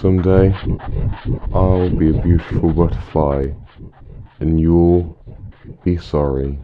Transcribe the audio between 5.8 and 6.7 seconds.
be sorry.